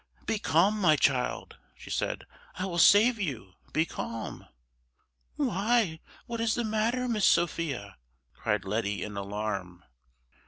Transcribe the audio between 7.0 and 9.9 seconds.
Miss Sophia?" cried Letty in alarm.